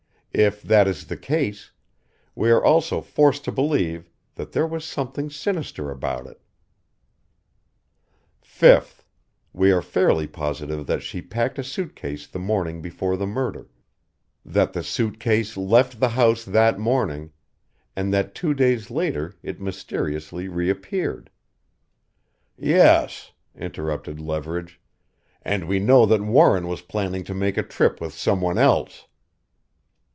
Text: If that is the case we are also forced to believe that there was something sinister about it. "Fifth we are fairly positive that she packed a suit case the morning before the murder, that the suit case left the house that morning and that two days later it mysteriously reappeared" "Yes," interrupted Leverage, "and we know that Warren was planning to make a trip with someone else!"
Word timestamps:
If 0.33 0.61
that 0.61 0.87
is 0.87 1.07
the 1.07 1.17
case 1.17 1.71
we 2.35 2.51
are 2.51 2.63
also 2.63 3.01
forced 3.01 3.43
to 3.43 3.51
believe 3.51 4.09
that 4.35 4.53
there 4.53 4.65
was 4.65 4.85
something 4.85 5.29
sinister 5.29 5.91
about 5.91 6.25
it. 6.25 6.39
"Fifth 8.41 9.03
we 9.51 9.73
are 9.73 9.81
fairly 9.81 10.27
positive 10.27 10.87
that 10.87 11.03
she 11.03 11.21
packed 11.21 11.59
a 11.59 11.65
suit 11.65 11.97
case 11.97 12.27
the 12.27 12.39
morning 12.39 12.81
before 12.81 13.17
the 13.17 13.25
murder, 13.27 13.67
that 14.45 14.71
the 14.71 14.83
suit 14.83 15.19
case 15.19 15.57
left 15.57 15.99
the 15.99 16.07
house 16.15 16.45
that 16.45 16.79
morning 16.79 17.33
and 17.93 18.13
that 18.13 18.33
two 18.33 18.53
days 18.53 18.89
later 18.89 19.35
it 19.43 19.59
mysteriously 19.59 20.47
reappeared" 20.47 21.29
"Yes," 22.57 23.31
interrupted 23.53 24.21
Leverage, 24.21 24.79
"and 25.41 25.67
we 25.67 25.79
know 25.79 26.05
that 26.05 26.21
Warren 26.23 26.69
was 26.69 26.81
planning 26.81 27.25
to 27.25 27.33
make 27.33 27.57
a 27.57 27.63
trip 27.63 27.99
with 27.99 28.13
someone 28.13 28.57
else!" 28.57 29.07